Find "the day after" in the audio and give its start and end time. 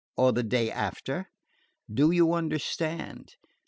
0.31-1.29